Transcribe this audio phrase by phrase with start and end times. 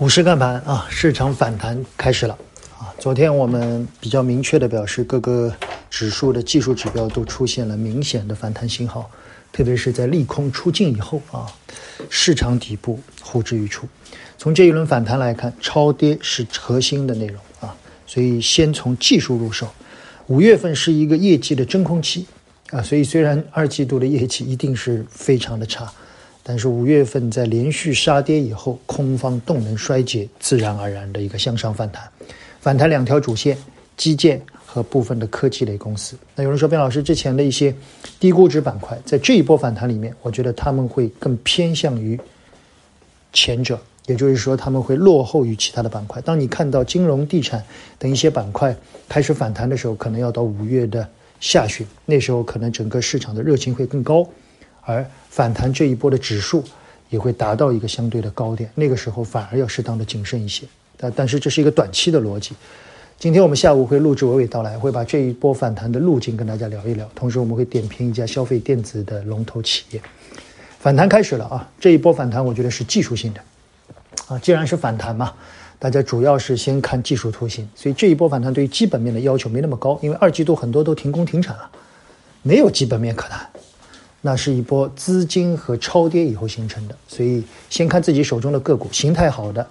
[0.00, 2.32] 五市看盘啊，市场反弹开始了
[2.78, 2.88] 啊！
[2.98, 5.54] 昨天我们比较明确的表示，各个
[5.90, 9.10] 指数的技术指标都出现了明显的反弹信号，
[9.52, 11.44] 特别是在利空出尽以后啊，
[12.08, 13.86] 市场底部呼之欲出。
[14.38, 17.76] 从这一轮反弹来看，超跌是核心的内容啊，
[18.06, 19.68] 所以先从技术入手。
[20.28, 22.26] 五月份是一个业绩的真空期
[22.70, 25.92] 啊，所以虽然二季度的业绩一定是非常的差。
[26.42, 32.08] 但是五月份在连续杀跌以后，空方动能衰竭，自然而然的一个向上反弹，
[32.60, 33.56] 反弹两条主线：
[33.96, 36.16] 基建和部分的科技类公司。
[36.34, 37.74] 那有人说，边老师之前的一些
[38.18, 42.18] 低估值板块，在这一波反弹里面，我觉得他们会更偏向于
[43.32, 46.22] 前者，也就是说，他们会落后于其他的板块。
[46.22, 47.62] 当你看到金融、地产
[47.98, 48.74] 等一些板块
[49.08, 51.06] 开始反弹的时候，可能要到五月的
[51.38, 54.26] 下旬，那时候可能整个市场的热情会更高。
[54.82, 56.64] 而反弹这一波的指数
[57.08, 60.66] 也会达到一个相对的高点，那个时候反而要适当的谨慎一些。
[60.96, 62.54] 但但是这是一个短期的逻辑。
[63.18, 67.06] 今天我们下午会录制娓娓道来，会把这一波反弹的路径跟大家聊一聊。
[67.14, 70.00] 同时我们会点评一家消费电子的龙头企业。
[70.78, 71.68] 反弹开始了啊！
[71.78, 73.40] 这一波反弹我觉得是技术性的
[74.28, 74.38] 啊。
[74.38, 75.34] 既然是反弹嘛，
[75.78, 77.68] 大家主要是先看技术图形。
[77.74, 81.70] 所以这一波反弹对于基本面的要求没那么高，因为二季度很多都停工停产了，
[82.40, 83.46] 没有基本面可谈。
[84.22, 89.66] 那是一波资金和超跌以后形成的，所以先看自己手中的个股，形态好的、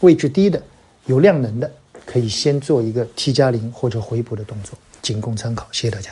[0.00, 0.62] 位置低的、
[1.06, 1.70] 有量能的，
[2.04, 5.66] 可以先做一个 T 加零或者回补的动作，仅供参考。
[5.72, 6.02] 谢谢大家。